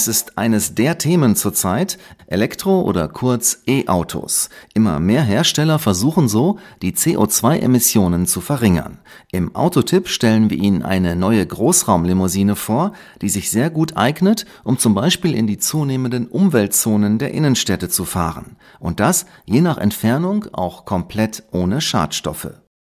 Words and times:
Es 0.00 0.08
ist 0.08 0.38
eines 0.38 0.74
der 0.74 0.96
Themen 0.96 1.36
zurzeit, 1.36 1.98
Elektro- 2.26 2.84
oder 2.84 3.06
kurz 3.06 3.60
E-Autos. 3.66 4.48
Immer 4.72 4.98
mehr 4.98 5.22
Hersteller 5.22 5.78
versuchen 5.78 6.26
so, 6.26 6.58
die 6.80 6.92
CO2-Emissionen 6.92 8.26
zu 8.26 8.40
verringern. 8.40 9.00
Im 9.30 9.54
Autotipp 9.54 10.08
stellen 10.08 10.48
wir 10.48 10.56
Ihnen 10.56 10.82
eine 10.82 11.16
neue 11.16 11.46
Großraumlimousine 11.46 12.56
vor, 12.56 12.92
die 13.20 13.28
sich 13.28 13.50
sehr 13.50 13.68
gut 13.68 13.98
eignet, 13.98 14.46
um 14.64 14.78
zum 14.78 14.94
Beispiel 14.94 15.34
in 15.34 15.46
die 15.46 15.58
zunehmenden 15.58 16.28
Umweltzonen 16.28 17.18
der 17.18 17.34
Innenstädte 17.34 17.90
zu 17.90 18.06
fahren. 18.06 18.56
Und 18.78 19.00
das 19.00 19.26
je 19.44 19.60
nach 19.60 19.76
Entfernung 19.76 20.46
auch 20.54 20.86
komplett 20.86 21.42
ohne 21.50 21.82
Schadstoffe. 21.82 22.48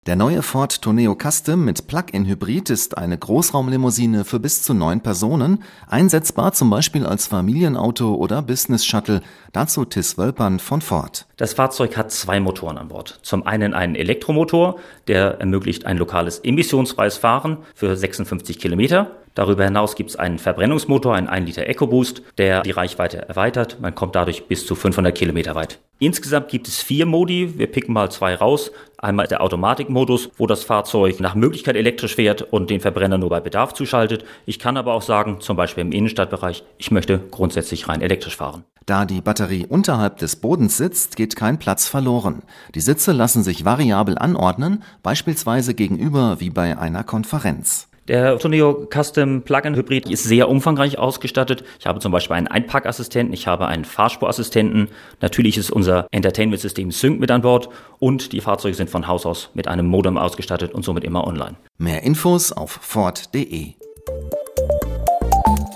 Der 0.06 0.16
neue 0.16 0.44
Ford 0.44 0.84
Tourneo 0.84 1.18
Custom 1.20 1.66
mit 1.66 1.88
Plug-in-Hybrid 1.88 2.70
ist 2.70 2.96
eine 2.96 3.18
Großraumlimousine 3.18 4.24
für 4.24 4.40
bis 4.40 4.62
zu 4.62 4.76
neun 4.76 5.02
Personen, 5.02 5.64
einsetzbar 5.88 6.54
zum 6.54 6.70
Beispiel 6.70 7.08
als 7.08 7.26
Familienauto 7.26 8.14
oder 8.14 8.44
Business 8.44 8.86
Shuttle. 8.86 9.22
Dazu 9.52 9.84
Tis 9.84 10.16
Wölpern 10.20 10.60
von 10.60 10.82
Ford. 10.82 11.26
Das 11.38 11.56
Fahrzeug 11.56 11.98
hat 11.98 12.12
zwei 12.12 12.40
Motoren 12.40 12.78
an 12.78 12.90
Bord. 12.90 13.18
Zum 13.24 13.48
einen 13.48 13.74
einen 13.74 13.96
Elektromotor, 13.96 14.76
der 15.08 15.40
ermöglicht 15.40 15.88
ein 15.88 15.98
lokales 15.98 16.38
emissionsfreies 16.38 17.18
Fahren 17.18 17.58
für 17.74 17.98
56 17.98 18.60
Kilometer. 18.60 19.10
Darüber 19.36 19.66
hinaus 19.66 19.96
gibt 19.96 20.10
es 20.10 20.16
einen 20.16 20.40
Verbrennungsmotor, 20.40 21.14
einen 21.14 21.28
1 21.28 21.46
Liter 21.46 21.68
EcoBoost, 21.68 22.24
der 22.38 22.62
die 22.62 22.72
Reichweite 22.72 23.28
erweitert. 23.28 23.78
Man 23.82 23.94
kommt 23.94 24.16
dadurch 24.16 24.48
bis 24.48 24.66
zu 24.66 24.76
500 24.76 25.16
Kilometer 25.16 25.56
weit. 25.56 25.80
Insgesamt 26.00 26.48
gibt 26.48 26.68
es 26.68 26.82
vier 26.82 27.06
Modi. 27.06 27.58
Wir 27.58 27.68
picken 27.68 27.94
mal 27.94 28.10
zwei 28.10 28.36
raus. 28.36 28.72
Einmal 28.98 29.28
der 29.28 29.42
Automatikmodus, 29.42 30.30
wo 30.38 30.48
das 30.48 30.64
Fahrzeug 30.64 31.20
nach 31.20 31.36
Möglichkeit 31.36 31.76
elektrisch 31.76 32.16
fährt 32.16 32.42
und 32.42 32.70
den 32.70 32.80
Verbrenner 32.80 33.18
nur 33.18 33.30
bei 33.30 33.42
Bedarf 33.42 33.74
zuschaltet. 33.74 34.24
Ich 34.46 34.58
kann 34.58 34.78
aber 34.78 34.94
auch 34.94 35.02
sagen, 35.02 35.42
zum 35.42 35.58
Beispiel 35.58 35.82
im 35.82 35.92
Innenstadtbereich, 35.92 36.64
ich 36.78 36.92
möchte 36.92 37.20
grundsätzlich 37.32 37.88
rein 37.90 38.02
elektrisch 38.02 38.38
fahren. 38.38 38.64
Da 38.86 39.06
die 39.06 39.22
Batterie 39.22 39.66
unterhalb 39.68 40.18
des 40.18 40.38
Bodens 40.38 40.78
sitzt, 40.78 41.16
geht 41.16 41.36
kein 41.36 41.60
Platz 41.60 41.88
verloren. 41.88 42.44
Die 42.74 42.82
Sitze 42.82 43.12
lassen 43.12 43.44
sich 43.44 43.66
variabel 43.66 44.18
anordnen, 44.18 44.84
beispielsweise 45.02 45.74
gegenüber 45.74 46.40
wie 46.40 46.52
bei 46.52 46.78
einer 46.78 47.04
Konferenz. 47.04 47.88
Der 48.08 48.38
Toneo 48.38 48.88
Custom 48.94 49.42
Plug-in 49.42 49.76
Hybrid 49.76 50.10
ist 50.10 50.24
sehr 50.24 50.48
umfangreich 50.48 51.00
ausgestattet. 51.00 51.64
Ich 51.80 51.88
habe 51.88 52.00
zum 52.00 52.12
Beispiel 52.12 52.36
einen 52.36 52.48
Einparkassistenten, 52.48 53.34
ich 53.34 53.48
habe 53.48 53.68
einen 53.68 53.84
Fahrspurassistenten. 53.84 54.90
Natürlich 55.22 55.58
ist 55.58 55.72
unser 55.72 56.08
Entertainment-System 56.12 56.92
Sync 56.92 57.20
mit 57.20 57.32
an 57.32 57.42
Bord 57.42 57.70
und 57.98 58.32
die 58.32 58.42
Fahrzeuge 58.42 58.76
sind 58.76 58.92
von 58.92 59.08
Haus 59.08 59.26
aus 59.26 59.50
mit 59.56 59.68
einem 59.68 59.88
Modem 59.88 60.20
ausgestattet 60.20 60.74
und 60.74 60.86
somit 60.86 61.04
immer 61.04 61.26
online. 61.26 61.56
Mehr 61.80 62.04
Infos 62.04 62.52
auf 62.52 62.72
ford.de. 62.82 63.74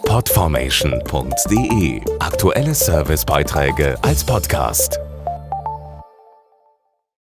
Podformation.de 0.06 2.02
Aktuelle 2.20 2.76
Servicebeiträge 2.76 3.98
als 4.04 4.24
Podcast. 4.24 5.00